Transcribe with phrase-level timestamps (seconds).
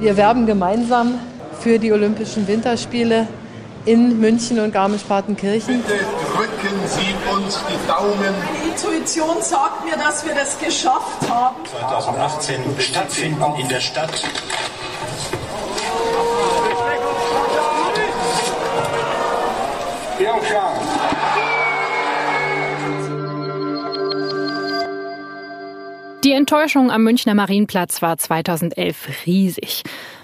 [0.00, 1.18] Wir werben gemeinsam
[1.60, 3.28] für die Olympischen Winterspiele
[3.84, 5.82] in München und Garmisch-Partenkirchen.
[5.82, 5.98] Bitte
[6.34, 8.34] drücken Sie uns die Daumen.
[8.64, 11.56] Die Intuition sagt mir, dass wir das geschafft haben.
[11.66, 14.10] 2018 stattfinden in der Stadt.
[20.16, 21.09] Pyeongchang.
[26.22, 29.82] Die Enttäuschung am Münchner Marienplatz war 2011 riesig.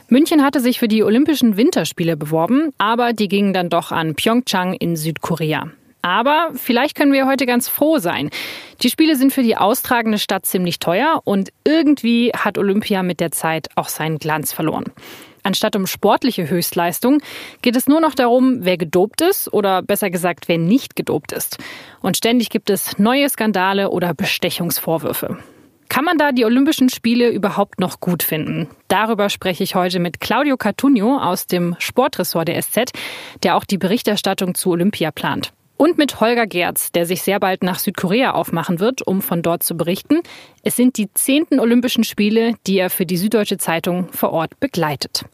[0.08, 4.74] München hatte sich für die Olympischen Winterspiele beworben, aber die gingen dann doch an Pyeongchang
[4.74, 5.70] in Südkorea.
[6.02, 8.28] Aber vielleicht können wir heute ganz froh sein.
[8.82, 13.32] Die Spiele sind für die austragende Stadt ziemlich teuer und irgendwie hat Olympia mit der
[13.32, 14.84] Zeit auch seinen Glanz verloren.
[15.44, 17.22] Anstatt um sportliche Höchstleistung
[17.62, 21.56] geht es nur noch darum, wer gedopt ist oder besser gesagt, wer nicht gedopt ist.
[22.02, 25.38] Und ständig gibt es neue Skandale oder Bestechungsvorwürfe.
[25.88, 28.68] Kann man da die Olympischen Spiele überhaupt noch gut finden?
[28.88, 32.92] Darüber spreche ich heute mit Claudio Cartunio aus dem Sportressort der SZ,
[33.42, 35.52] der auch die Berichterstattung zu Olympia plant.
[35.76, 39.62] Und mit Holger Gerz, der sich sehr bald nach Südkorea aufmachen wird, um von dort
[39.62, 40.22] zu berichten.
[40.62, 45.24] Es sind die zehnten Olympischen Spiele, die er für die Süddeutsche Zeitung vor Ort begleitet.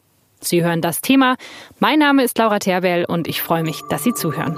[0.41, 1.37] Sie hören das Thema.
[1.79, 4.57] Mein Name ist Laura Terwell und ich freue mich, dass Sie zuhören.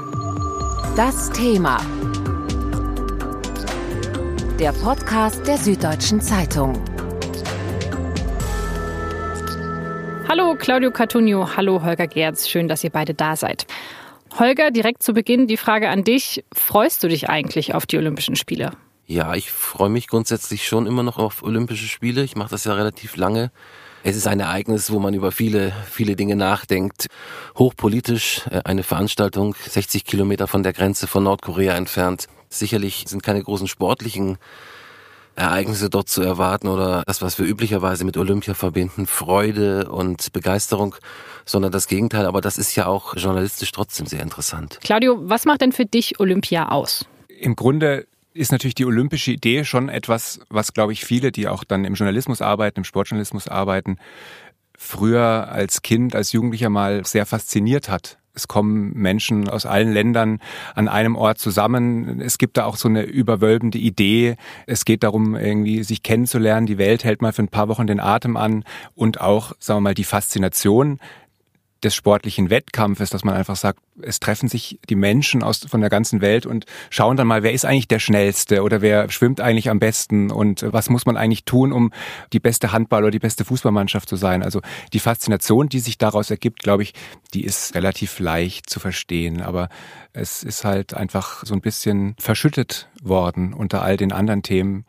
[0.96, 1.80] Das Thema.
[4.60, 6.82] Der Podcast der Süddeutschen Zeitung.
[10.30, 13.68] Hallo Claudio Cartunio, hallo Holger Gerz, schön, dass ihr beide da seid.
[14.40, 16.46] Holger, direkt zu Beginn die Frage an dich.
[16.54, 18.72] Freust du dich eigentlich auf die Olympischen Spiele?
[19.06, 22.24] Ja, ich freue mich grundsätzlich schon immer noch auf Olympische Spiele.
[22.24, 23.52] Ich mache das ja relativ lange.
[24.08, 27.08] Es ist ein Ereignis, wo man über viele, viele Dinge nachdenkt.
[27.58, 32.28] Hochpolitisch, äh, eine Veranstaltung 60 Kilometer von der Grenze von Nordkorea entfernt.
[32.48, 34.38] Sicherlich sind keine großen sportlichen
[35.36, 40.96] Ereignisse dort zu erwarten oder das, was wir üblicherweise mit Olympia verbinden, Freude und Begeisterung,
[41.44, 42.28] sondern das Gegenteil.
[42.28, 44.78] Aber das ist ja auch journalistisch trotzdem sehr interessant.
[44.84, 47.08] Claudio, was macht denn für dich Olympia aus?
[47.28, 51.64] Im Grunde ist natürlich die olympische Idee schon etwas, was, glaube ich, viele, die auch
[51.64, 53.98] dann im Journalismus arbeiten, im Sportjournalismus arbeiten,
[54.78, 58.20] früher als Kind, als Jugendlicher mal sehr fasziniert hat.
[58.34, 60.40] Es kommen Menschen aus allen Ländern
[60.74, 62.20] an einem Ort zusammen.
[62.20, 64.36] Es gibt da auch so eine überwölbende Idee.
[64.68, 66.68] Es geht darum, irgendwie sich kennenzulernen.
[66.68, 69.82] Die Welt hält mal für ein paar Wochen den Atem an und auch, sagen wir
[69.82, 71.00] mal, die Faszination
[71.86, 75.90] des sportlichen Wettkampfes, dass man einfach sagt, es treffen sich die Menschen aus, von der
[75.90, 79.70] ganzen Welt und schauen dann mal, wer ist eigentlich der Schnellste oder wer schwimmt eigentlich
[79.70, 81.94] am besten und was muss man eigentlich tun, um
[82.34, 84.44] die beste Handball- oder die beste Fußballmannschaft zu sein.
[84.44, 86.94] Also die Faszination, die sich daraus ergibt, glaube ich,
[87.34, 89.42] die ist relativ leicht zu verstehen.
[89.42, 89.70] Aber
[90.12, 94.86] es ist halt einfach so ein bisschen verschüttet worden unter all den anderen Themen.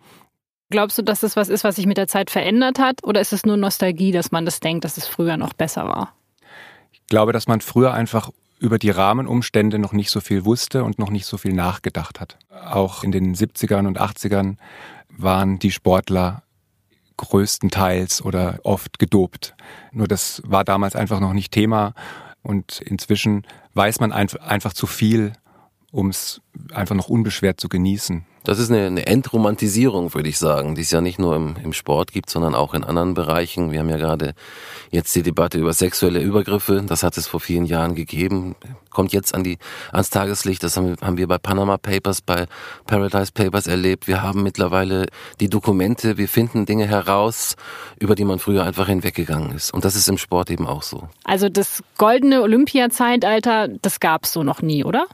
[0.71, 3.05] Glaubst du, dass das was ist, was sich mit der Zeit verändert hat?
[3.05, 6.15] Oder ist es nur Nostalgie, dass man das denkt, dass es früher noch besser war?
[7.09, 11.11] Glaube, dass man früher einfach über die Rahmenumstände noch nicht so viel wusste und noch
[11.11, 12.39] nicht so viel nachgedacht hat.
[12.51, 14.57] Auch in den 70ern und 80ern
[15.09, 16.43] waren die Sportler
[17.17, 19.55] größtenteils oder oft gedopt.
[19.93, 21.95] Nur das war damals einfach noch nicht Thema
[22.43, 25.33] und inzwischen weiß man einfach zu viel,
[25.97, 26.43] um es
[26.75, 28.27] einfach noch unbeschwert zu genießen.
[28.45, 31.73] Das ist eine, eine Entromantisierung, würde ich sagen, die es ja nicht nur im, im
[31.73, 33.73] Sport gibt, sondern auch in anderen Bereichen.
[33.73, 34.35] Wir haben ja gerade
[34.91, 36.85] jetzt die Debatte über sexuelle Übergriffe.
[36.87, 38.55] Das hat es vor vielen Jahren gegeben.
[38.91, 39.59] Kommt jetzt an die,
[39.91, 40.63] ans Tageslicht.
[40.63, 42.47] Das haben wir, haben wir bei Panama Papers, bei
[42.87, 44.07] Paradise Papers erlebt.
[44.07, 45.07] Wir haben mittlerweile
[45.41, 46.19] die Dokumente.
[46.19, 47.57] Wir finden Dinge heraus,
[47.99, 49.73] über die man früher einfach hinweggegangen ist.
[49.75, 51.09] Und das ist im Sport eben auch so.
[51.25, 55.07] Also das goldene Olympia-Zeitalter, das gab es so noch nie, oder?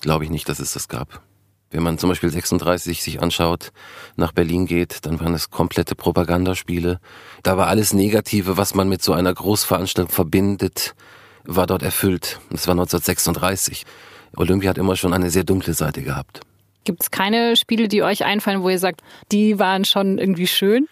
[0.00, 1.22] Glaube ich nicht, dass es das gab.
[1.70, 3.72] Wenn man zum Beispiel 36 sich anschaut,
[4.14, 7.00] nach Berlin geht, dann waren es komplette Propagandaspiele.
[7.42, 10.94] Da war alles Negative, was man mit so einer Großveranstaltung verbindet,
[11.44, 12.38] war dort erfüllt.
[12.50, 13.84] Das war 1936.
[14.36, 16.40] Olympia hat immer schon eine sehr dunkle Seite gehabt.
[16.84, 19.00] Gibt es keine Spiele, die euch einfallen, wo ihr sagt,
[19.32, 20.86] die waren schon irgendwie schön?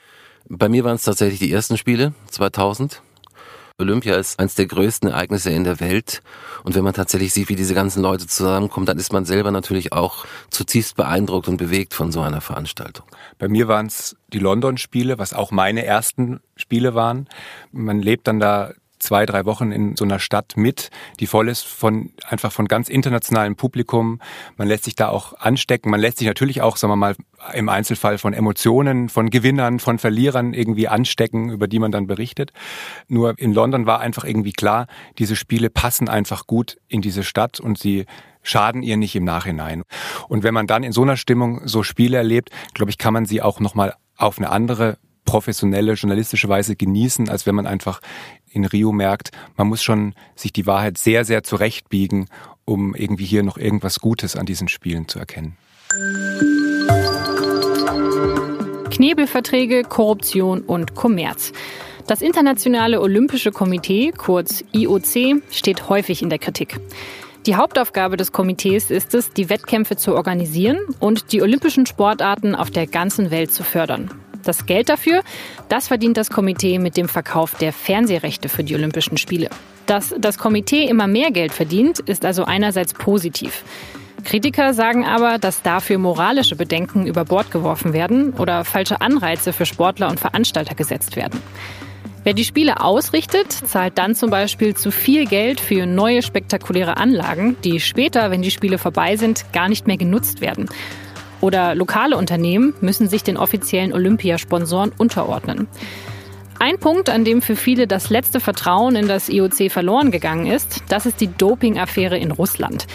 [0.49, 3.03] Bei mir waren es tatsächlich die ersten Spiele, 2000.
[3.83, 6.23] Olympia ist eines der größten Ereignisse in der Welt.
[6.65, 9.93] Und wenn man tatsächlich sieht, wie diese ganzen Leute zusammenkommen, dann ist man selber natürlich
[9.93, 13.07] auch zutiefst beeindruckt und bewegt von so einer Veranstaltung.
[13.39, 17.29] Bei mir waren es die London-Spiele, was auch meine ersten Spiele waren.
[17.73, 20.91] Man lebt dann da zwei, drei Wochen in so einer Stadt mit,
[21.21, 24.21] die voll ist von einfach von ganz internationalem Publikum.
[24.57, 25.91] Man lässt sich da auch anstecken.
[25.91, 27.17] Man lässt sich natürlich auch, sagen wir mal,
[27.53, 32.53] im Einzelfall von Emotionen, von Gewinnern, von Verlierern irgendwie anstecken, über die man dann berichtet.
[33.09, 34.87] Nur in London war einfach irgendwie klar,
[35.19, 38.07] diese Spiele passen einfach gut in diese Stadt und sie
[38.43, 39.83] schaden ihr nicht im Nachhinein.
[40.29, 43.27] Und wenn man dann in so einer Stimmung so Spiele erlebt, glaube ich, kann man
[43.27, 48.01] sie auch nochmal auf eine andere professionelle, journalistische Weise genießen, als wenn man einfach
[48.51, 52.29] in Rio merkt, man muss schon sich die Wahrheit sehr, sehr zurechtbiegen,
[52.65, 55.57] um irgendwie hier noch irgendwas Gutes an diesen Spielen zu erkennen.
[58.91, 61.53] Knebelverträge, Korruption und Kommerz.
[62.07, 66.79] Das Internationale Olympische Komitee, kurz IOC, steht häufig in der Kritik.
[67.47, 72.71] Die Hauptaufgabe des Komitees ist es, die Wettkämpfe zu organisieren und die olympischen Sportarten auf
[72.71, 74.11] der ganzen Welt zu fördern.
[74.43, 75.23] Das Geld dafür,
[75.69, 79.51] das verdient das Komitee mit dem Verkauf der Fernsehrechte für die Olympischen Spiele.
[79.87, 83.65] Dass das Komitee immer mehr Geld verdient, ist also einerseits positiv.
[84.25, 89.67] Kritiker sagen aber, dass dafür moralische Bedenken über Bord geworfen werden oder falsche Anreize für
[89.67, 91.41] Sportler und Veranstalter gesetzt werden.
[92.25, 97.57] Wer die Spiele ausrichtet, zahlt dann zum Beispiel zu viel Geld für neue spektakuläre Anlagen,
[97.65, 100.69] die später, wenn die Spiele vorbei sind, gar nicht mehr genutzt werden.
[101.43, 105.67] Oder lokale Unternehmen müssen sich den offiziellen Olympiasponsoren unterordnen.
[106.61, 110.85] Ein Punkt, an dem für viele das letzte Vertrauen in das IOC verloren gegangen ist,
[110.89, 112.87] das ist die Doping-Affäre in Russland.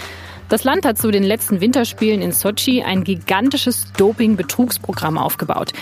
[0.48, 5.74] Das Land hat zu den letzten Winterspielen in Sochi ein gigantisches Doping-Betrugsprogramm aufgebaut.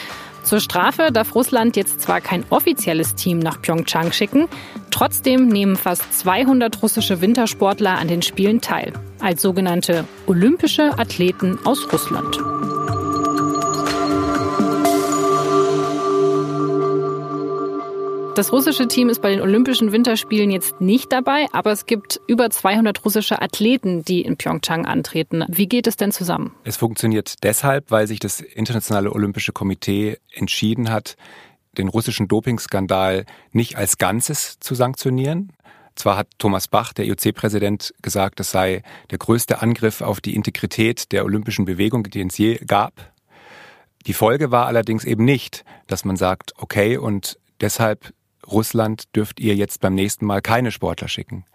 [0.42, 4.48] Zur Strafe darf Russland jetzt zwar kein offizielles Team nach Pyeongchang schicken,
[4.90, 11.92] trotzdem nehmen fast 200 russische Wintersportler an den Spielen teil, als sogenannte olympische Athleten aus
[11.92, 12.38] Russland.
[18.36, 22.50] Das russische Team ist bei den Olympischen Winterspielen jetzt nicht dabei, aber es gibt über
[22.50, 25.46] 200 russische Athleten, die in Pyeongchang antreten.
[25.48, 26.52] Wie geht es denn zusammen?
[26.66, 31.16] Es funktioniert deshalb, weil sich das Internationale Olympische Komitee entschieden hat,
[31.78, 35.54] den russischen Dopingskandal nicht als Ganzes zu sanktionieren.
[35.96, 41.12] Zwar hat Thomas Bach, der IOC-Präsident, gesagt, das sei der größte Angriff auf die Integrität
[41.12, 43.14] der olympischen Bewegung, den es je gab.
[44.06, 48.14] Die Folge war allerdings eben nicht, dass man sagt, okay, und deshalb
[48.46, 51.46] Russland dürft ihr jetzt beim nächsten Mal keine Sportler schicken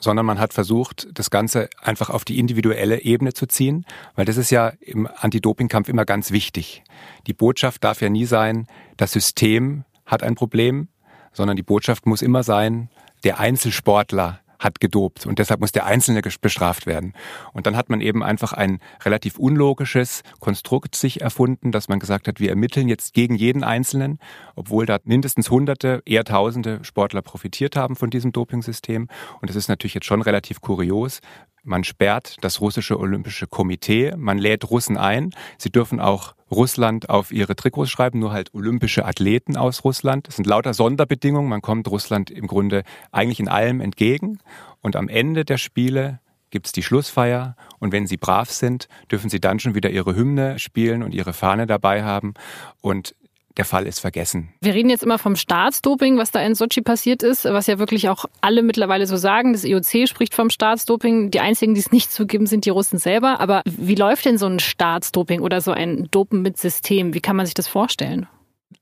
[0.00, 3.84] sondern man hat versucht, das Ganze einfach auf die individuelle Ebene zu ziehen,
[4.14, 6.84] weil das ist ja im Anti-Doping-Kampf immer ganz wichtig.
[7.26, 8.66] Die Botschaft darf ja nie sein,
[8.96, 10.88] das System hat ein Problem,
[11.32, 12.90] sondern die Botschaft muss immer sein,
[13.24, 17.14] der Einzelsportler hat gedopt und deshalb muss der Einzelne bestraft werden.
[17.52, 22.28] Und dann hat man eben einfach ein relativ unlogisches Konstrukt sich erfunden, dass man gesagt
[22.28, 24.18] hat, wir ermitteln jetzt gegen jeden Einzelnen,
[24.56, 29.08] obwohl da mindestens Hunderte, eher Tausende Sportler profitiert haben von diesem Dopingsystem.
[29.40, 31.20] Und das ist natürlich jetzt schon relativ kurios.
[31.68, 35.34] Man sperrt das russische Olympische Komitee, man lädt Russen ein.
[35.58, 40.28] Sie dürfen auch Russland auf ihre Trikots schreiben, nur halt olympische Athleten aus Russland.
[40.28, 41.50] Es sind lauter Sonderbedingungen.
[41.50, 44.38] Man kommt Russland im Grunde eigentlich in allem entgegen.
[44.80, 49.38] Und am Ende der Spiele gibt's die Schlussfeier und wenn sie brav sind, dürfen sie
[49.38, 52.32] dann schon wieder ihre Hymne spielen und ihre Fahne dabei haben.
[52.80, 53.14] Und
[53.58, 54.54] der Fall ist vergessen.
[54.60, 58.08] Wir reden jetzt immer vom Staatsdoping, was da in Sochi passiert ist, was ja wirklich
[58.08, 59.52] auch alle mittlerweile so sagen.
[59.52, 61.30] Das IOC spricht vom Staatsdoping.
[61.30, 63.40] Die einzigen, die es nicht zugeben, sind die Russen selber.
[63.40, 67.14] Aber wie läuft denn so ein Staatsdoping oder so ein Dopen mit System?
[67.14, 68.26] Wie kann man sich das vorstellen?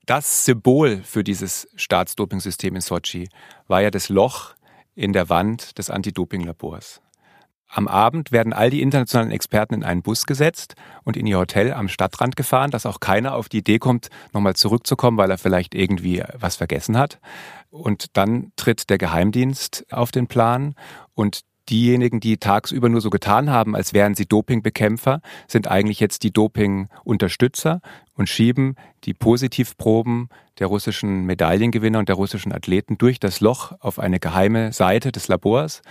[0.05, 3.27] Das Symbol für dieses Staatsdopingsystem in Sochi
[3.67, 4.53] war ja das Loch
[4.95, 7.01] in der Wand des Anti-Doping-Labors.
[7.67, 11.73] Am Abend werden all die internationalen Experten in einen Bus gesetzt und in ihr Hotel
[11.73, 15.75] am Stadtrand gefahren, dass auch keiner auf die Idee kommt, nochmal zurückzukommen, weil er vielleicht
[15.75, 17.19] irgendwie was vergessen hat.
[17.69, 20.75] Und dann tritt der Geheimdienst auf den Plan
[21.13, 26.23] und diejenigen, die tagsüber nur so getan haben, als wären sie Dopingbekämpfer, sind eigentlich jetzt
[26.23, 27.81] die Dopingunterstützer
[28.15, 33.99] und schieben die Positivproben der russischen Medaillengewinner und der russischen Athleten durch das Loch auf
[33.99, 35.81] eine geheime Seite des Labors.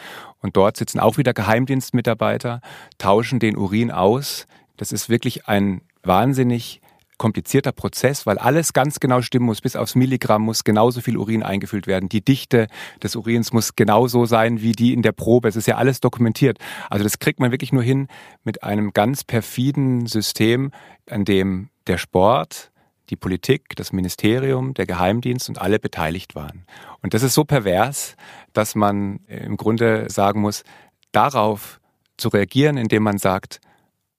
[0.40, 2.61] Und dort sitzen auch wieder Geheimdienstmitarbeiter,
[2.99, 4.47] tauschen den Urin aus.
[4.76, 6.80] Das ist wirklich ein wahnsinnig
[7.18, 9.61] komplizierter Prozess, weil alles ganz genau stimmen muss.
[9.61, 12.08] Bis aufs Milligramm muss genauso viel Urin eingefüllt werden.
[12.08, 12.66] Die Dichte
[13.02, 15.49] des Urins muss genauso sein wie die in der Probe.
[15.49, 16.58] Es ist ja alles dokumentiert.
[16.90, 18.08] Also das kriegt man wirklich nur hin
[18.44, 20.73] mit einem ganz perfiden System,
[21.08, 22.70] an dem der Sport,
[23.11, 26.66] die Politik, das Ministerium, der Geheimdienst und alle beteiligt waren.
[27.02, 28.16] Und das ist so pervers,
[28.52, 30.64] dass man im Grunde sagen muss,
[31.12, 31.80] darauf
[32.16, 33.61] zu reagieren, indem man sagt,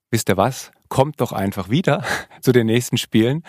[0.10, 0.72] wisst ihr was?
[0.90, 2.04] Kommt doch einfach wieder
[2.42, 3.44] zu den nächsten Spielen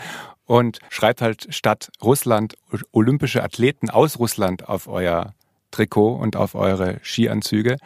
[0.47, 2.57] und schreibt halt statt Russland
[2.93, 5.35] olympische Athleten aus Russland auf euer
[5.71, 7.77] Trikot und auf eure Skianzüge.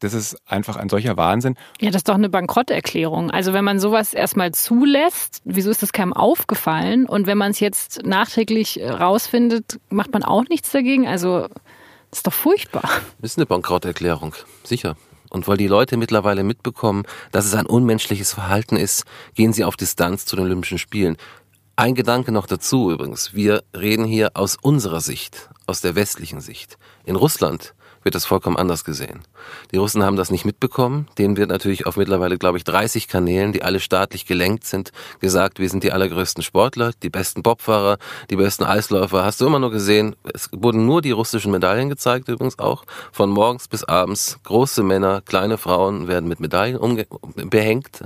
[0.00, 1.56] Das ist einfach ein solcher Wahnsinn.
[1.80, 3.30] Ja, das ist doch eine Bankrotterklärung.
[3.30, 7.06] Also wenn man sowas erstmal zulässt, wieso ist das keinem aufgefallen?
[7.06, 11.08] Und wenn man es jetzt nachträglich rausfindet, macht man auch nichts dagegen?
[11.08, 11.48] Also
[12.10, 12.88] das ist doch furchtbar.
[13.20, 14.96] Das ist eine Bankrotterklärung, sicher.
[15.36, 19.76] Und weil die Leute mittlerweile mitbekommen, dass es ein unmenschliches Verhalten ist, gehen sie auf
[19.76, 21.18] Distanz zu den Olympischen Spielen.
[21.76, 23.34] Ein Gedanke noch dazu übrigens.
[23.34, 26.78] Wir reden hier aus unserer Sicht, aus der westlichen Sicht.
[27.04, 27.74] In Russland
[28.06, 29.24] wird das vollkommen anders gesehen.
[29.72, 31.08] Die Russen haben das nicht mitbekommen.
[31.18, 35.58] Denen wird natürlich auf mittlerweile, glaube ich, 30 Kanälen, die alle staatlich gelenkt sind, gesagt,
[35.58, 37.98] wir sind die allergrößten Sportler, die besten Bobfahrer,
[38.30, 39.24] die besten Eisläufer.
[39.24, 42.84] Hast du immer nur gesehen, es wurden nur die russischen Medaillen gezeigt, übrigens auch.
[43.10, 44.38] Von morgens bis abends.
[44.44, 48.04] Große Männer, kleine Frauen werden mit Medaillen behängt.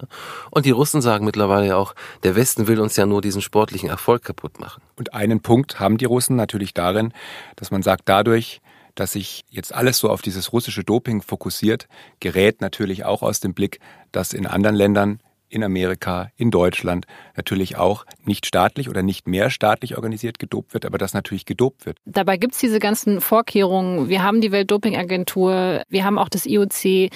[0.50, 4.24] Und die Russen sagen mittlerweile auch, der Westen will uns ja nur diesen sportlichen Erfolg
[4.24, 4.80] kaputt machen.
[4.96, 7.12] Und einen Punkt haben die Russen natürlich darin,
[7.56, 8.62] dass man sagt, dadurch,
[9.00, 11.88] dass sich jetzt alles so auf dieses russische Doping fokussiert,
[12.20, 13.80] gerät natürlich auch aus dem Blick,
[14.12, 19.48] dass in anderen Ländern in Amerika, in Deutschland natürlich auch nicht staatlich oder nicht mehr
[19.48, 21.96] staatlich organisiert gedopt wird, aber dass natürlich gedopt wird.
[22.04, 24.10] Dabei gibt es diese ganzen Vorkehrungen.
[24.10, 27.10] Wir haben die Weltdopingagentur, wir haben auch das IOC.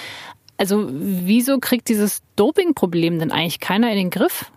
[0.57, 4.51] Also wieso kriegt dieses Dopingproblem denn eigentlich keiner in den Griff?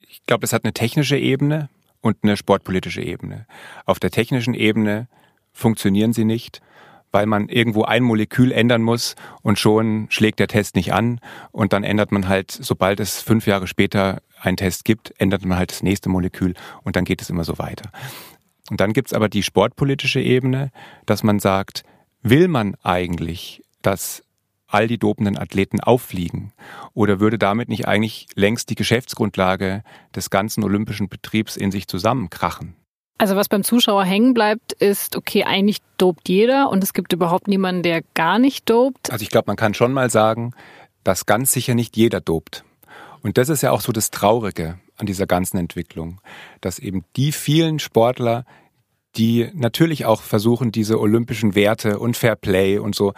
[0.00, 1.68] Ich glaube, es hat eine technische Ebene
[2.00, 3.46] und eine sportpolitische Ebene.
[3.84, 5.08] Auf der technischen Ebene
[5.58, 6.62] funktionieren sie nicht,
[7.10, 11.72] weil man irgendwo ein Molekül ändern muss und schon schlägt der Test nicht an und
[11.72, 15.70] dann ändert man halt, sobald es fünf Jahre später einen Test gibt, ändert man halt
[15.70, 17.90] das nächste Molekül und dann geht es immer so weiter.
[18.70, 20.70] Und dann gibt's aber die sportpolitische Ebene,
[21.06, 21.82] dass man sagt,
[22.22, 24.22] will man eigentlich, dass
[24.66, 26.52] all die dopenden Athleten auffliegen?
[26.92, 29.82] Oder würde damit nicht eigentlich längst die Geschäftsgrundlage
[30.14, 32.76] des ganzen olympischen Betriebs in sich zusammenkrachen?
[33.18, 37.48] Also was beim Zuschauer hängen bleibt, ist, okay, eigentlich dopt jeder und es gibt überhaupt
[37.48, 39.10] niemanden, der gar nicht dopt.
[39.10, 40.52] Also ich glaube, man kann schon mal sagen,
[41.02, 42.64] dass ganz sicher nicht jeder dopt.
[43.22, 46.20] Und das ist ja auch so das Traurige an dieser ganzen Entwicklung,
[46.60, 48.44] dass eben die vielen Sportler,
[49.16, 53.14] die natürlich auch versuchen, diese olympischen Werte und Fair Play und so,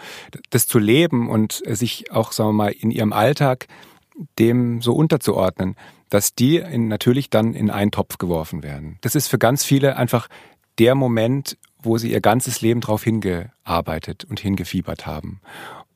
[0.49, 3.67] das zu leben und sich auch, sagen wir mal, in ihrem Alltag
[4.39, 5.75] dem so unterzuordnen,
[6.11, 8.99] dass die in, natürlich dann in einen Topf geworfen werden.
[9.01, 10.27] Das ist für ganz viele einfach
[10.77, 15.39] der Moment, wo sie ihr ganzes Leben drauf hingearbeitet und hingefiebert haben.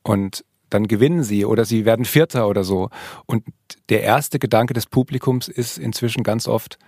[0.02, 2.88] Und dann gewinnen sie oder sie werden Vierter oder so.
[3.26, 3.44] Und
[3.90, 6.78] der erste Gedanke des Publikums ist inzwischen ganz oft,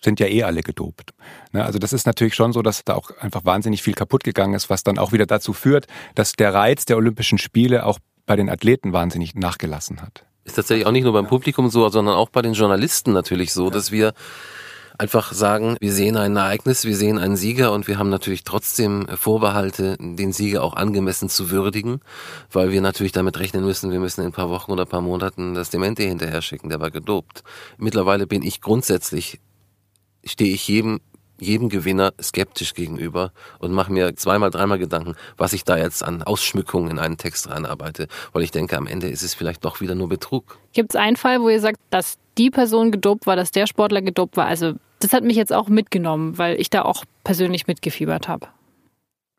[0.00, 1.12] sind ja eh alle gedopt.
[1.52, 4.54] Ne, also das ist natürlich schon so, dass da auch einfach wahnsinnig viel kaputt gegangen
[4.54, 8.36] ist, was dann auch wieder dazu führt, dass der Reiz der Olympischen Spiele auch bei
[8.36, 12.30] den Athleten wahnsinnig nachgelassen hat ist tatsächlich auch nicht nur beim Publikum so, sondern auch
[12.30, 14.14] bei den Journalisten natürlich so, dass wir
[14.98, 19.06] einfach sagen, wir sehen ein Ereignis, wir sehen einen Sieger und wir haben natürlich trotzdem
[19.08, 22.00] Vorbehalte, den Sieger auch angemessen zu würdigen,
[22.50, 25.02] weil wir natürlich damit rechnen müssen, wir müssen in ein paar Wochen oder ein paar
[25.02, 27.42] Monaten das Demente hinterher schicken, der war gedopt.
[27.76, 29.40] Mittlerweile bin ich grundsätzlich,
[30.24, 31.00] stehe ich jedem
[31.38, 36.22] jedem Gewinner skeptisch gegenüber und mache mir zweimal, dreimal Gedanken, was ich da jetzt an
[36.22, 39.94] Ausschmückungen in einen Text reinarbeite, weil ich denke, am Ende ist es vielleicht doch wieder
[39.94, 40.58] nur Betrug.
[40.72, 44.02] Gibt es einen Fall, wo ihr sagt, dass die Person gedopt war, dass der Sportler
[44.02, 44.46] gedopt war?
[44.46, 48.48] Also das hat mich jetzt auch mitgenommen, weil ich da auch persönlich mitgefiebert habe.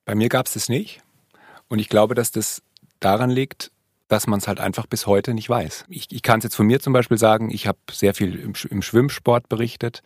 [0.05, 1.01] Bei mir gab es das nicht.
[1.67, 2.61] Und ich glaube, dass das
[2.99, 3.71] daran liegt,
[4.07, 5.85] dass man es halt einfach bis heute nicht weiß.
[5.89, 8.53] Ich, ich kann es jetzt von mir zum Beispiel sagen, ich habe sehr viel im,
[8.69, 10.01] im Schwimmsport berichtet,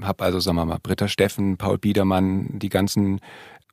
[0.00, 3.20] habe also, sagen wir mal, Britta Steffen, Paul Biedermann, die ganzen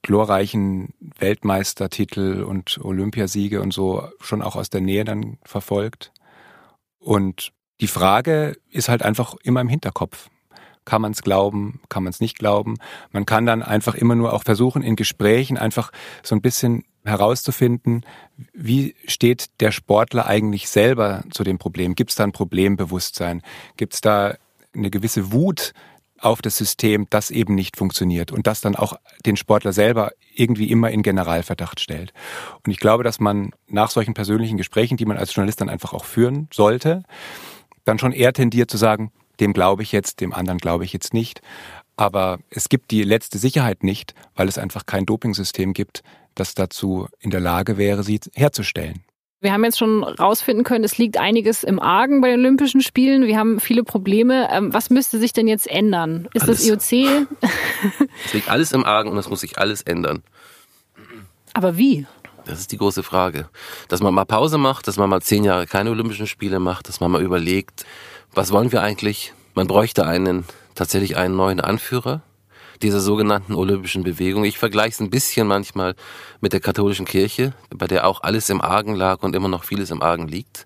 [0.04, 6.12] glorreichen Weltmeistertitel und Olympiasiege und so schon auch aus der Nähe dann verfolgt.
[7.00, 10.30] Und die Frage ist halt einfach immer im Hinterkopf.
[10.86, 11.82] Kann man es glauben?
[11.90, 12.78] Kann man es nicht glauben?
[13.12, 15.92] Man kann dann einfach immer nur auch versuchen, in Gesprächen einfach
[16.24, 18.06] so ein bisschen herauszufinden,
[18.54, 21.96] wie steht der Sportler eigentlich selber zu dem Problem?
[21.96, 23.42] Gibt es da ein Problembewusstsein?
[23.78, 24.36] Gibt es da
[24.74, 25.74] eine gewisse Wut
[26.22, 28.94] auf das System, das eben nicht funktioniert und das dann auch
[29.26, 32.14] den Sportler selber irgendwie immer in Generalverdacht stellt.
[32.64, 35.94] Und ich glaube, dass man nach solchen persönlichen Gesprächen, die man als Journalist dann einfach
[35.94, 37.04] auch führen sollte,
[37.86, 41.14] dann schon eher tendiert zu sagen, dem glaube ich jetzt, dem anderen glaube ich jetzt
[41.14, 41.42] nicht.
[41.98, 46.04] Aber es gibt die letzte Sicherheit nicht, weil es einfach kein Dopingsystem gibt,
[46.36, 49.04] das dazu in der Lage wäre, sie herzustellen.
[49.44, 53.26] Wir haben jetzt schon rausfinden können, es liegt einiges im Argen bei den Olympischen Spielen.
[53.26, 54.48] Wir haben viele Probleme.
[54.52, 56.30] Ähm, was müsste sich denn jetzt ändern?
[56.36, 56.68] Ist alles.
[56.68, 57.28] das IOC?
[58.26, 60.22] es liegt alles im Argen und es muss sich alles ändern.
[61.54, 62.06] Aber wie?
[62.46, 63.50] Das ist die große Frage.
[63.88, 67.00] Dass man mal Pause macht, dass man mal zehn Jahre keine Olympischen Spiele macht, dass
[67.00, 67.86] man mal überlegt,
[68.34, 69.34] was wollen wir eigentlich?
[69.56, 70.46] Man bräuchte einen,
[70.76, 72.22] tatsächlich einen neuen Anführer,
[72.84, 74.44] dieser sogenannten olympischen Bewegung.
[74.44, 75.96] Ich vergleiche es ein bisschen manchmal
[76.42, 79.92] mit der katholischen Kirche, bei der auch alles im Argen lag und immer noch vieles
[79.92, 80.66] im Argen liegt.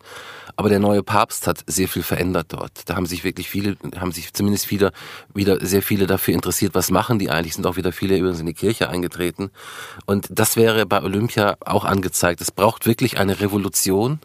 [0.56, 2.88] Aber der neue Papst hat sehr viel verändert dort.
[2.90, 4.92] Da haben sich wirklich viele, haben sich zumindest wieder,
[5.34, 8.46] wieder sehr viele dafür interessiert, was machen die eigentlich, sind auch wieder viele übrigens in
[8.46, 9.52] die Kirche eingetreten.
[10.06, 12.42] Und das wäre bei Olympia auch angezeigt.
[12.42, 14.20] Es braucht wirklich eine Revolution.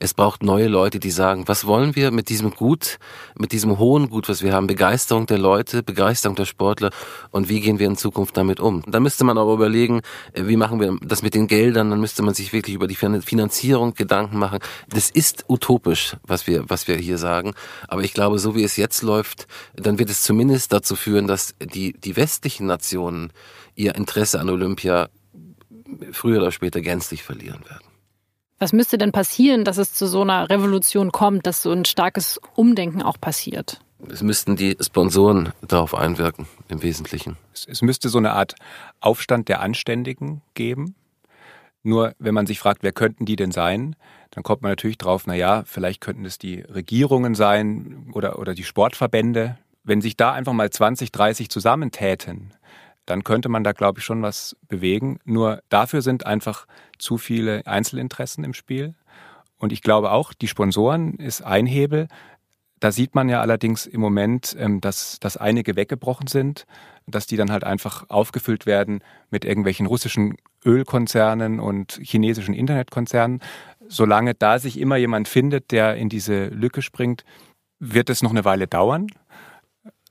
[0.00, 2.98] Es braucht neue Leute, die sagen, was wollen wir mit diesem Gut,
[3.36, 6.90] mit diesem hohen Gut, was wir haben, Begeisterung der Leute, Begeisterung der Sportler
[7.30, 8.82] und wie gehen wir in Zukunft damit um.
[8.86, 10.00] Da müsste man aber überlegen,
[10.32, 12.96] äh, wie machen wir das mit den Geldern, dann müsste man sich wirklich über die
[12.96, 14.58] Finanzierung Gedanken machen.
[14.88, 15.67] Das ist utopisch,
[16.26, 17.54] was wir, was wir hier sagen.
[17.86, 21.54] Aber ich glaube, so wie es jetzt läuft, dann wird es zumindest dazu führen, dass
[21.60, 23.32] die, die westlichen Nationen
[23.74, 25.08] ihr Interesse an Olympia
[26.12, 27.84] früher oder später gänzlich verlieren werden.
[28.58, 32.40] Was müsste denn passieren, dass es zu so einer Revolution kommt, dass so ein starkes
[32.56, 33.80] Umdenken auch passiert?
[34.10, 37.36] Es müssten die Sponsoren darauf einwirken, im Wesentlichen.
[37.52, 38.54] Es müsste so eine Art
[39.00, 40.94] Aufstand der Anständigen geben.
[41.82, 43.96] Nur wenn man sich fragt, wer könnten die denn sein,
[44.30, 48.54] dann kommt man natürlich drauf, na ja, vielleicht könnten es die Regierungen sein oder, oder
[48.54, 49.58] die Sportverbände.
[49.84, 52.52] Wenn sich da einfach mal 20, 30 zusammentäten,
[53.06, 55.18] dann könnte man da, glaube ich, schon was bewegen.
[55.24, 56.66] Nur dafür sind einfach
[56.98, 58.94] zu viele Einzelinteressen im Spiel.
[59.56, 62.08] Und ich glaube auch, die Sponsoren ist ein Hebel.
[62.80, 66.66] Da sieht man ja allerdings im Moment, ähm, dass, dass einige weggebrochen sind,
[67.06, 73.40] dass die dann halt einfach aufgefüllt werden mit irgendwelchen russischen Ölkonzernen und chinesischen Internetkonzernen.
[73.88, 77.24] Solange da sich immer jemand findet, der in diese Lücke springt,
[77.78, 79.06] wird es noch eine Weile dauern.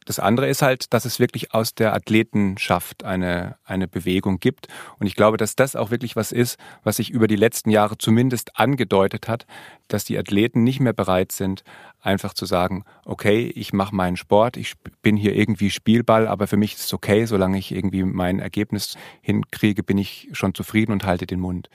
[0.07, 4.69] Das andere ist halt, dass es wirklich aus der Athletenschaft eine, eine Bewegung gibt.
[4.99, 7.97] Und ich glaube, dass das auch wirklich was ist, was sich über die letzten Jahre
[7.97, 9.45] zumindest angedeutet hat,
[9.89, 11.65] dass die Athleten nicht mehr bereit sind,
[11.99, 16.55] einfach zu sagen, okay, ich mache meinen Sport, ich bin hier irgendwie Spielball, aber für
[16.55, 21.05] mich ist es okay, solange ich irgendwie mein Ergebnis hinkriege, bin ich schon zufrieden und
[21.05, 21.67] halte den Mund.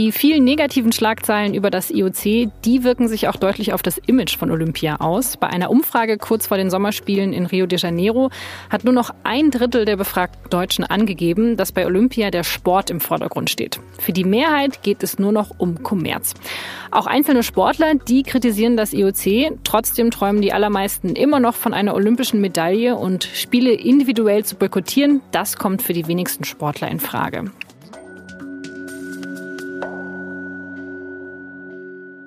[0.00, 4.38] Die vielen negativen Schlagzeilen über das IOC, die wirken sich auch deutlich auf das Image
[4.38, 5.36] von Olympia aus.
[5.36, 8.30] Bei einer Umfrage kurz vor den Sommerspielen in Rio de Janeiro
[8.70, 12.98] hat nur noch ein Drittel der befragten Deutschen angegeben, dass bei Olympia der Sport im
[12.98, 13.78] Vordergrund steht.
[13.98, 16.32] Für die Mehrheit geht es nur noch um Kommerz.
[16.90, 19.58] Auch einzelne Sportler, die kritisieren das IOC.
[19.64, 25.20] Trotzdem träumen die allermeisten immer noch von einer olympischen Medaille und Spiele individuell zu boykottieren,
[25.30, 27.50] das kommt für die wenigsten Sportler in Frage.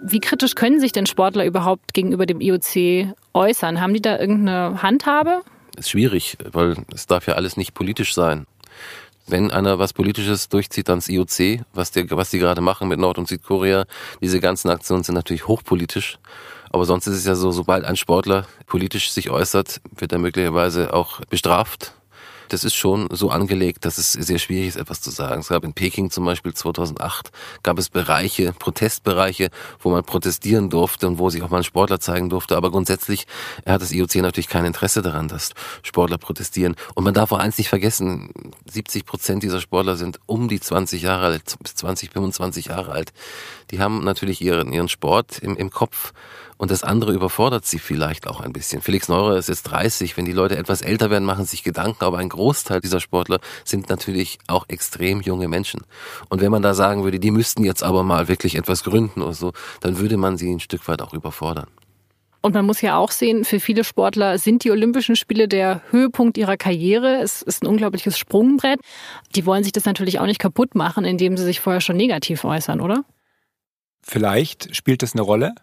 [0.06, 3.80] Wie kritisch können sich denn Sportler überhaupt gegenüber dem IOC äußern?
[3.80, 5.44] Haben die da irgendeine Handhabe?
[5.78, 8.46] Ist schwierig, weil es darf ja alles nicht politisch sein.
[9.28, 13.18] Wenn einer was Politisches durchzieht, das IOC, was die, was die gerade machen mit Nord-
[13.18, 13.86] und Südkorea.
[14.22, 16.20] Diese ganzen Aktionen sind natürlich hochpolitisch.
[16.70, 20.94] Aber sonst ist es ja so, sobald ein Sportler politisch sich äußert, wird er möglicherweise
[20.94, 21.94] auch bestraft
[22.50, 25.42] das ist schon so angelegt, dass es sehr schwierig ist, etwas zu sagen.
[25.42, 27.32] Es gab in Peking zum Beispiel 2008,
[27.64, 32.00] gab es Bereiche, Protestbereiche, wo man protestieren durfte und wo sich auch mal ein Sportler
[32.00, 32.58] zeigen durfte.
[32.58, 33.28] Aber grundsätzlich
[33.66, 35.52] hat das IOC natürlich kein Interesse daran, dass
[35.82, 36.76] Sportler protestieren.
[36.96, 38.32] Und man darf auch eins nicht vergessen,
[38.72, 43.14] 70 Prozent dieser Sportler sind um die 20 Jahre alt, bis 20, 25 Jahre alt.
[43.72, 46.14] Die haben natürlich ihren, ihren Sport im, im Kopf
[46.58, 48.82] und das andere überfordert sie vielleicht auch ein bisschen.
[48.82, 50.18] Felix Neurer ist jetzt 30.
[50.18, 52.04] Wenn die Leute etwas älter werden, machen sich Gedanken.
[52.04, 55.82] Aber ein Großteil dieser Sportler sind natürlich auch extrem junge Menschen.
[56.30, 59.34] Und wenn man da sagen würde, die müssten jetzt aber mal wirklich etwas gründen oder
[59.34, 61.68] so, dann würde man sie ein Stück weit auch überfordern.
[62.46, 66.38] Und man muss ja auch sehen, für viele Sportler sind die Olympischen Spiele der Höhepunkt
[66.38, 67.22] ihrer Karriere.
[67.22, 68.82] Es ist ein unglaubliches Sprungbrett.
[69.34, 72.44] Die wollen sich das natürlich auch nicht kaputt machen, indem sie sich vorher schon negativ
[72.44, 73.06] äußern, oder?
[74.02, 75.56] Vielleicht spielt das eine Rolle.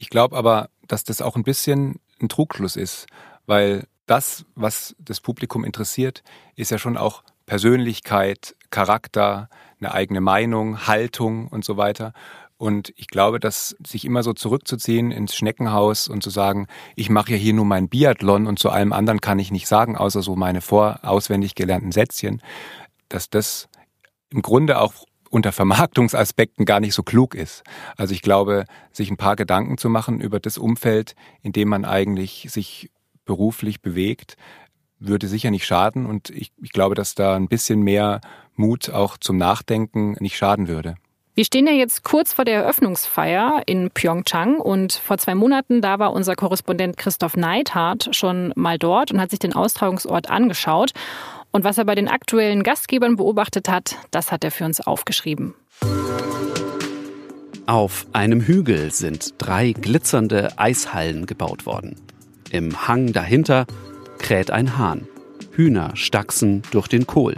[0.00, 3.06] Ich glaube aber, dass das auch ein bisschen ein Trugschluss ist,
[3.44, 6.24] weil das, was das Publikum interessiert,
[6.56, 12.14] ist ja schon auch Persönlichkeit, Charakter, eine eigene Meinung, Haltung und so weiter.
[12.56, 17.32] Und ich glaube, dass sich immer so zurückzuziehen ins Schneckenhaus und zu sagen, ich mache
[17.32, 20.34] ja hier nur mein Biathlon und zu allem anderen kann ich nicht sagen, außer so
[20.34, 22.40] meine vorauswendig gelernten Sätzchen,
[23.10, 23.68] dass das
[24.30, 24.94] im Grunde auch
[25.30, 27.62] unter Vermarktungsaspekten gar nicht so klug ist.
[27.96, 31.84] Also ich glaube, sich ein paar Gedanken zu machen über das Umfeld, in dem man
[31.84, 32.90] eigentlich sich
[33.24, 34.36] beruflich bewegt,
[34.98, 36.04] würde sicher nicht schaden.
[36.04, 38.20] Und ich, ich glaube, dass da ein bisschen mehr
[38.54, 40.96] Mut auch zum Nachdenken nicht schaden würde.
[41.34, 45.98] Wir stehen ja jetzt kurz vor der Eröffnungsfeier in Pyeongchang und vor zwei Monaten, da
[46.00, 50.90] war unser Korrespondent Christoph Neidhardt schon mal dort und hat sich den Austragungsort angeschaut.
[51.52, 55.54] Und was er bei den aktuellen Gastgebern beobachtet hat, das hat er für uns aufgeschrieben.
[57.66, 61.96] Auf einem Hügel sind drei glitzernde Eishallen gebaut worden.
[62.50, 63.66] Im Hang dahinter
[64.18, 65.06] kräht ein Hahn.
[65.52, 67.36] Hühner stachsen durch den Kohl.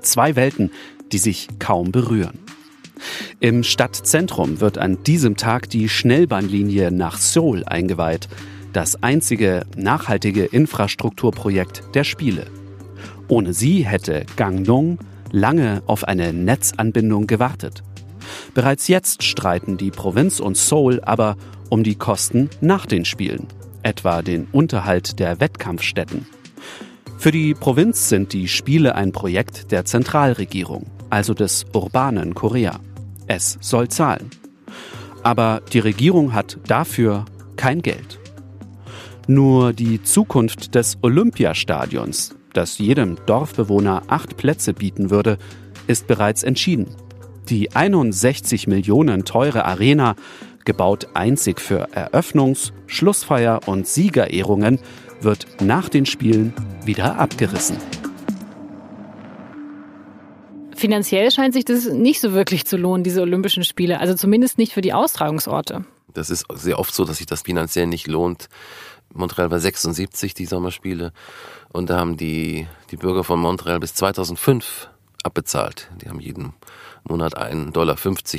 [0.00, 0.70] Zwei Welten,
[1.12, 2.38] die sich kaum berühren.
[3.38, 8.28] Im Stadtzentrum wird an diesem Tag die Schnellbahnlinie nach Seoul eingeweiht,
[8.72, 12.46] das einzige nachhaltige Infrastrukturprojekt der Spiele.
[13.30, 14.98] Ohne sie hätte Gangdong
[15.30, 17.84] lange auf eine Netzanbindung gewartet.
[18.54, 21.36] Bereits jetzt streiten die Provinz und Seoul aber
[21.68, 23.46] um die Kosten nach den Spielen,
[23.84, 26.26] etwa den Unterhalt der Wettkampfstätten.
[27.18, 32.80] Für die Provinz sind die Spiele ein Projekt der Zentralregierung, also des urbanen Korea.
[33.28, 34.30] Es soll zahlen.
[35.22, 38.18] Aber die Regierung hat dafür kein Geld.
[39.28, 45.38] Nur die Zukunft des Olympiastadions, das jedem Dorfbewohner acht Plätze bieten würde,
[45.86, 46.86] ist bereits entschieden.
[47.48, 50.14] Die 61 Millionen teure Arena,
[50.64, 54.78] gebaut einzig für Eröffnungs-, Schlussfeier- und Siegerehrungen,
[55.20, 57.76] wird nach den Spielen wieder abgerissen.
[60.74, 64.00] Finanziell scheint sich das nicht so wirklich zu lohnen, diese Olympischen Spiele.
[64.00, 65.84] Also zumindest nicht für die Austragungsorte.
[66.14, 68.48] Das ist sehr oft so, dass sich das finanziell nicht lohnt.
[69.12, 71.12] Montreal war 76, die Sommerspiele.
[71.72, 74.88] Und da haben die, die Bürger von Montreal bis 2005
[75.22, 75.90] abbezahlt.
[76.00, 76.54] Die haben jeden
[77.04, 77.96] Monat 1,50 Dollar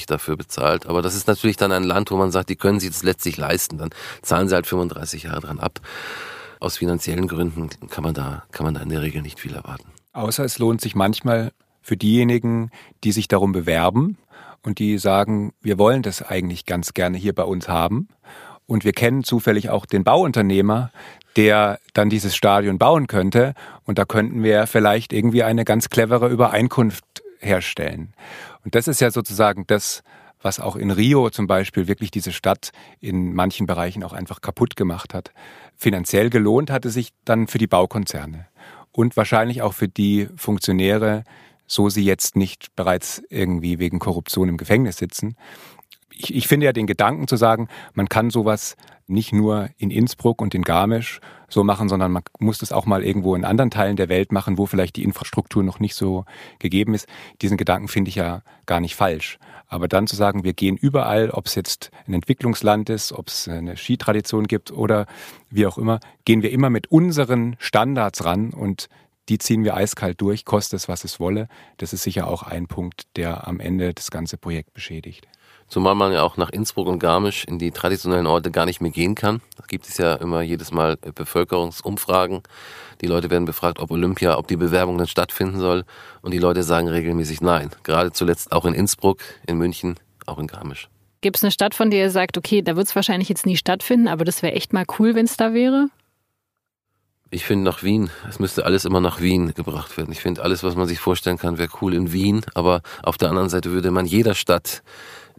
[0.07, 0.85] dafür bezahlt.
[0.85, 3.37] Aber das ist natürlich dann ein Land, wo man sagt, die können sich das letztlich
[3.37, 3.77] leisten.
[3.77, 3.89] Dann
[4.21, 5.79] zahlen sie halt 35 Jahre dran ab.
[6.59, 9.91] Aus finanziellen Gründen kann man da, kann man da in der Regel nicht viel erwarten.
[10.13, 12.69] Außer es lohnt sich manchmal für diejenigen,
[13.03, 14.17] die sich darum bewerben
[14.61, 18.09] und die sagen, wir wollen das eigentlich ganz gerne hier bei uns haben.
[18.71, 20.91] Und wir kennen zufällig auch den Bauunternehmer,
[21.35, 23.53] der dann dieses Stadion bauen könnte.
[23.83, 27.03] Und da könnten wir vielleicht irgendwie eine ganz clevere Übereinkunft
[27.39, 28.13] herstellen.
[28.63, 30.03] Und das ist ja sozusagen das,
[30.41, 34.77] was auch in Rio zum Beispiel wirklich diese Stadt in manchen Bereichen auch einfach kaputt
[34.77, 35.33] gemacht hat.
[35.75, 38.47] Finanziell gelohnt hatte sich dann für die Baukonzerne
[38.93, 41.25] und wahrscheinlich auch für die Funktionäre,
[41.67, 45.35] so sie jetzt nicht bereits irgendwie wegen Korruption im Gefängnis sitzen.
[46.11, 48.75] Ich, ich finde ja den Gedanken zu sagen, man kann sowas
[49.07, 51.19] nicht nur in Innsbruck und in Garmisch
[51.49, 54.57] so machen, sondern man muss das auch mal irgendwo in anderen Teilen der Welt machen,
[54.57, 56.25] wo vielleicht die Infrastruktur noch nicht so
[56.59, 57.07] gegeben ist.
[57.41, 59.37] Diesen Gedanken finde ich ja gar nicht falsch.
[59.67, 63.47] Aber dann zu sagen, wir gehen überall, ob es jetzt ein Entwicklungsland ist, ob es
[63.47, 65.05] eine Skitradition gibt oder
[65.49, 68.87] wie auch immer, gehen wir immer mit unseren Standards ran und
[69.29, 71.47] die ziehen wir eiskalt durch, koste es, was es wolle.
[71.77, 75.27] Das ist sicher auch ein Punkt, der am Ende das ganze Projekt beschädigt.
[75.71, 78.91] Zumal man ja auch nach Innsbruck und Garmisch in die traditionellen Orte gar nicht mehr
[78.91, 79.39] gehen kann.
[79.55, 82.43] Da gibt es ja immer jedes Mal Bevölkerungsumfragen.
[82.99, 85.85] Die Leute werden befragt, ob Olympia, ob die Bewerbung dann stattfinden soll.
[86.21, 87.69] Und die Leute sagen regelmäßig nein.
[87.83, 90.89] Gerade zuletzt auch in Innsbruck, in München, auch in Garmisch.
[91.21, 93.55] Gibt es eine Stadt, von der ihr sagt, okay, da wird es wahrscheinlich jetzt nie
[93.55, 95.87] stattfinden, aber das wäre echt mal cool, wenn es da wäre?
[97.29, 100.11] Ich finde nach Wien, es müsste alles immer nach Wien gebracht werden.
[100.11, 103.29] Ich finde alles, was man sich vorstellen kann, wäre cool in Wien, aber auf der
[103.29, 104.83] anderen Seite würde man jeder Stadt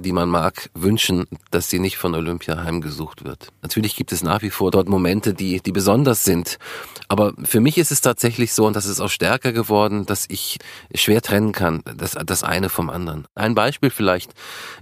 [0.02, 3.48] die man mag, wünschen, dass sie nicht von Olympia heimgesucht wird.
[3.62, 6.58] Natürlich gibt es nach wie vor dort Momente, die, die besonders sind.
[7.08, 10.58] Aber für mich ist es tatsächlich so, und das ist auch stärker geworden, dass ich
[10.94, 13.26] schwer trennen kann, das, das eine vom anderen.
[13.34, 14.32] Ein Beispiel vielleicht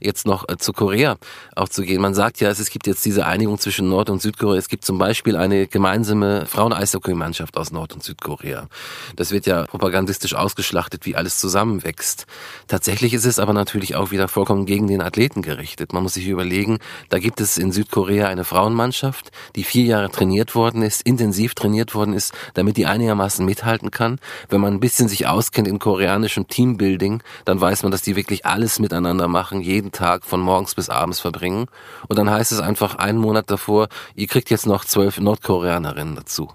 [0.00, 1.16] jetzt noch äh, zu Korea
[1.56, 2.00] auch zu gehen.
[2.00, 4.58] Man sagt ja, es gibt jetzt diese Einigung zwischen Nord- und Südkorea.
[4.58, 8.68] Es gibt zum Beispiel eine gemeinsame Frauen-Eishockey-Mannschaft aus Nord- und Südkorea.
[9.16, 12.26] Das wird ja propagandistisch ausgeschlachtet, wie alles zusammenwächst.
[12.68, 15.92] Tatsächlich ist es aber natürlich auch wieder vollkommen gegen den Athleten gerichtet.
[15.92, 20.54] Man muss sich überlegen, da gibt es in Südkorea eine Frauenmannschaft, die vier Jahre trainiert
[20.54, 24.20] worden ist, intensiv trainiert worden ist, damit die einigermaßen mithalten kann.
[24.48, 28.46] Wenn man ein bisschen sich auskennt in koreanischem Teambuilding, dann weiß man, dass die wirklich
[28.46, 31.66] alles miteinander machen, jeden Tag von morgens bis abends verbringen.
[32.06, 36.50] Und dann heißt es einfach einen Monat davor, ihr kriegt jetzt noch zwölf Nordkoreanerinnen dazu.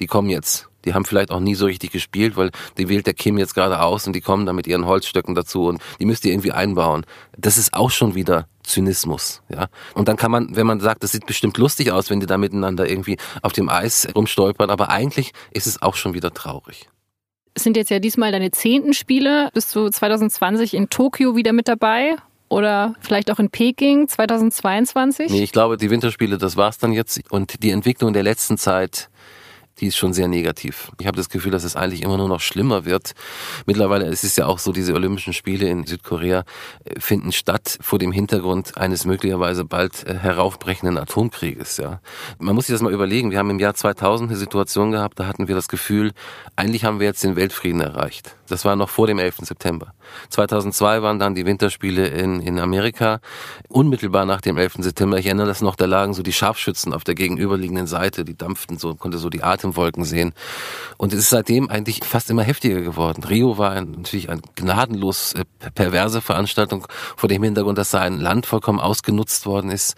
[0.00, 3.14] Die kommen jetzt die haben vielleicht auch nie so richtig gespielt, weil die wählt der
[3.14, 6.24] Kim jetzt gerade aus und die kommen dann mit ihren Holzstöcken dazu und die müsst
[6.24, 7.04] ihr irgendwie einbauen.
[7.36, 9.68] Das ist auch schon wieder Zynismus, ja.
[9.94, 12.38] Und dann kann man, wenn man sagt, das sieht bestimmt lustig aus, wenn die da
[12.38, 16.88] miteinander irgendwie auf dem Eis rumstolpern, aber eigentlich ist es auch schon wieder traurig.
[17.54, 19.50] Es sind jetzt ja diesmal deine zehnten Spiele.
[19.52, 22.16] Bist du 2020 in Tokio wieder mit dabei?
[22.48, 25.30] Oder vielleicht auch in Peking 2022?
[25.30, 27.20] Nee, ich glaube, die Winterspiele, das war's dann jetzt.
[27.30, 29.08] Und die Entwicklung der letzten Zeit
[29.78, 30.90] die ist schon sehr negativ.
[31.00, 33.12] Ich habe das Gefühl, dass es eigentlich immer nur noch schlimmer wird.
[33.66, 36.44] Mittlerweile ist es ja auch so, diese Olympischen Spiele in Südkorea
[36.84, 41.78] äh, finden statt vor dem Hintergrund eines möglicherweise bald äh, heraufbrechenden Atomkrieges.
[41.78, 42.00] Ja,
[42.38, 43.30] Man muss sich das mal überlegen.
[43.30, 46.12] Wir haben im Jahr 2000 eine Situation gehabt, da hatten wir das Gefühl,
[46.56, 48.36] eigentlich haben wir jetzt den Weltfrieden erreicht.
[48.48, 49.38] Das war noch vor dem 11.
[49.42, 49.94] September.
[50.30, 53.20] 2002 waren dann die Winterspiele in, in Amerika.
[53.68, 54.78] Unmittelbar nach dem 11.
[54.80, 58.36] September, ich erinnere das noch, da lagen so die Scharfschützen auf der gegenüberliegenden Seite, die
[58.36, 60.32] dampften so, konnte so die Art Atemwolken sehen.
[60.96, 63.24] Und es ist seitdem eigentlich fast immer heftiger geworden.
[63.24, 65.44] Rio war natürlich eine gnadenlos äh,
[65.74, 69.94] perverse Veranstaltung vor dem Hintergrund, dass da Land vollkommen ausgenutzt worden ist.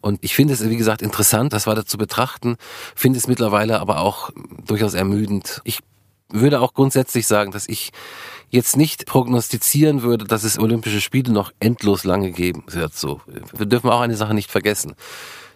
[0.00, 2.56] Und ich finde es, wie gesagt, interessant, das weiter zu betrachten,
[2.94, 4.30] finde es mittlerweile aber auch
[4.66, 5.60] durchaus ermüdend.
[5.64, 5.80] Ich
[6.28, 7.92] würde auch grundsätzlich sagen, dass ich
[8.50, 12.94] jetzt nicht prognostizieren würde, dass es Olympische Spiele noch endlos lange geben wird.
[12.94, 14.94] So, wir dürfen auch eine Sache nicht vergessen.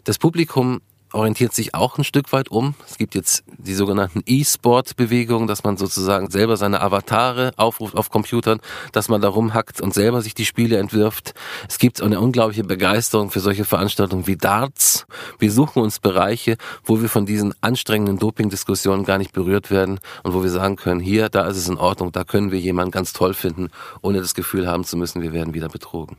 [0.04, 0.80] Das Publikum
[1.12, 2.74] orientiert sich auch ein Stück weit um.
[2.86, 8.60] Es gibt jetzt die sogenannten E-Sport-Bewegungen, dass man sozusagen selber seine Avatare aufruft auf Computern,
[8.92, 11.34] dass man da rumhackt und selber sich die Spiele entwirft.
[11.68, 15.06] Es gibt eine unglaubliche Begeisterung für solche Veranstaltungen wie Darts.
[15.38, 20.34] Wir suchen uns Bereiche, wo wir von diesen anstrengenden Doping-Diskussionen gar nicht berührt werden und
[20.34, 23.12] wo wir sagen können, hier, da ist es in Ordnung, da können wir jemanden ganz
[23.12, 23.68] toll finden,
[24.02, 26.16] ohne das Gefühl haben zu müssen, wir werden wieder betrogen.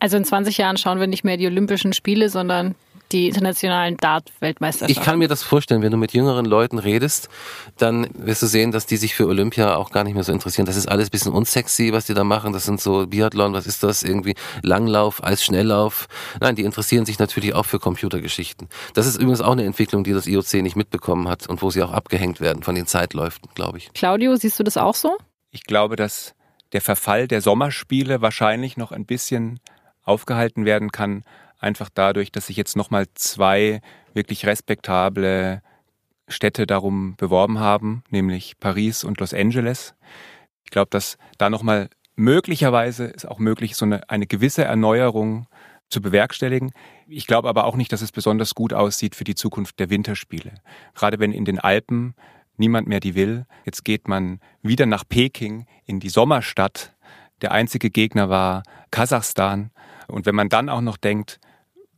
[0.00, 2.74] Also in 20 Jahren schauen wir nicht mehr die Olympischen Spiele, sondern
[3.14, 4.90] die internationalen Dart-Weltmeisterschaften.
[4.90, 7.28] Ich kann mir das vorstellen, wenn du mit jüngeren Leuten redest,
[7.78, 10.66] dann wirst du sehen, dass die sich für Olympia auch gar nicht mehr so interessieren.
[10.66, 12.52] Das ist alles ein bisschen unsexy, was die da machen.
[12.52, 14.02] Das sind so Biathlon, was ist das?
[14.02, 16.08] Irgendwie Langlauf, Eisschnelllauf.
[16.40, 18.68] Nein, die interessieren sich natürlich auch für Computergeschichten.
[18.94, 21.82] Das ist übrigens auch eine Entwicklung, die das IOC nicht mitbekommen hat und wo sie
[21.82, 23.92] auch abgehängt werden von den Zeitläufen, glaube ich.
[23.92, 25.16] Claudio, siehst du das auch so?
[25.52, 26.34] Ich glaube, dass
[26.72, 29.60] der Verfall der Sommerspiele wahrscheinlich noch ein bisschen
[30.02, 31.22] aufgehalten werden kann,
[31.64, 33.80] einfach dadurch, dass sich jetzt nochmal zwei
[34.12, 35.62] wirklich respektable
[36.28, 39.94] Städte darum beworben haben, nämlich Paris und Los Angeles.
[40.64, 45.46] Ich glaube, dass da nochmal möglicherweise ist auch möglich, so eine, eine gewisse Erneuerung
[45.90, 46.72] zu bewerkstelligen.
[47.06, 50.54] Ich glaube aber auch nicht, dass es besonders gut aussieht für die Zukunft der Winterspiele.
[50.94, 52.14] Gerade wenn in den Alpen
[52.56, 53.46] niemand mehr die will.
[53.64, 56.94] Jetzt geht man wieder nach Peking in die Sommerstadt.
[57.42, 59.70] Der einzige Gegner war Kasachstan.
[60.06, 61.40] Und wenn man dann auch noch denkt,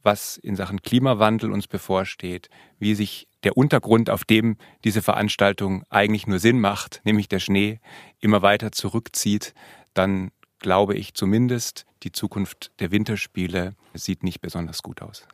[0.06, 6.26] was in Sachen Klimawandel uns bevorsteht, wie sich der Untergrund, auf dem diese Veranstaltung eigentlich
[6.26, 7.80] nur Sinn macht, nämlich der Schnee,
[8.20, 9.52] immer weiter zurückzieht,
[9.92, 15.26] dann glaube ich zumindest, die Zukunft der Winterspiele sieht nicht besonders gut aus.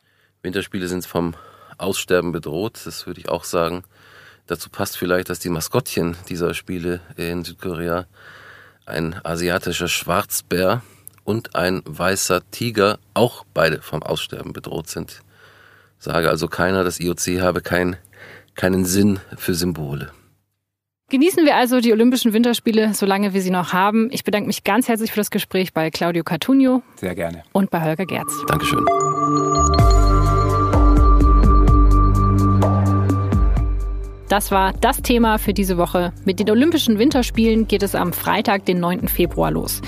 [0.42, 1.34] Winterspiele sind vom
[1.78, 3.84] Aussterben bedroht, das würde ich auch sagen.
[4.46, 8.06] Dazu passt vielleicht, dass die Maskottchen dieser Spiele in Südkorea
[8.86, 10.82] ein asiatischer Schwarzbär
[11.24, 15.20] und ein weißer Tiger auch beide vom Aussterben bedroht sind.
[15.98, 17.96] Sage also keiner, das IOC habe kein,
[18.54, 20.10] keinen Sinn für Symbole.
[21.10, 24.08] Genießen wir also die Olympischen Winterspiele, solange wir sie noch haben.
[24.12, 26.82] Ich bedanke mich ganz herzlich für das Gespräch bei Claudio Cartunio.
[26.96, 27.42] Sehr gerne.
[27.52, 28.32] Und bei Holger Gerz.
[28.48, 28.82] Dankeschön.
[34.30, 36.14] Das war das Thema für diese Woche.
[36.24, 39.08] Mit den Olympischen Winterspielen geht es am Freitag, den 9.
[39.08, 39.82] Februar los.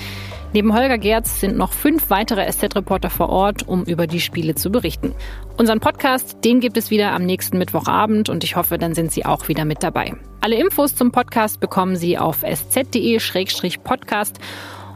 [0.55, 4.71] Neben Holger Gerz sind noch fünf weitere SZ-Reporter vor Ort, um über die Spiele zu
[4.71, 5.13] berichten.
[5.57, 9.25] Unseren Podcast, den gibt es wieder am nächsten Mittwochabend und ich hoffe, dann sind Sie
[9.25, 10.13] auch wieder mit dabei.
[10.39, 14.39] Alle Infos zum Podcast bekommen Sie auf sz.de-podcast.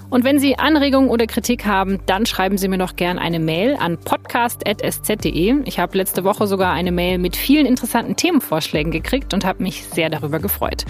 [0.10, 3.76] Und wenn Sie Anregungen oder Kritik haben, dann schreiben Sie mir noch gern eine Mail
[3.76, 5.64] an podcast.sz.de.
[5.66, 9.84] Ich habe letzte Woche sogar eine Mail mit vielen interessanten Themenvorschlägen gekriegt und habe mich
[9.84, 10.86] sehr darüber gefreut.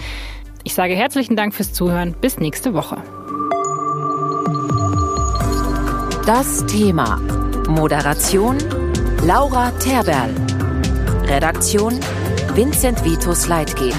[0.62, 2.14] Ich sage herzlichen Dank fürs Zuhören.
[2.20, 3.02] Bis nächste Woche.
[6.26, 7.20] Das Thema.
[7.68, 8.58] Moderation
[9.24, 10.34] Laura Terberl.
[11.24, 11.98] Redaktion
[12.54, 13.94] Vincent Vitus Leitgeb.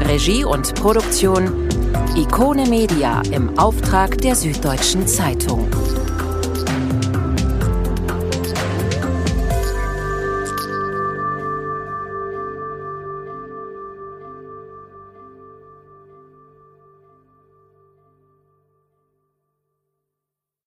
[0.00, 1.68] Regie und Produktion
[2.16, 5.68] Ikone Media im Auftrag der Süddeutschen Zeitung.